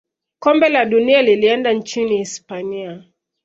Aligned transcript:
kombe 0.39 0.69
la 0.69 0.85
dunia 0.85 1.21
lilienda 1.21 1.73
nchini 1.73 2.17
hispania 2.17 3.03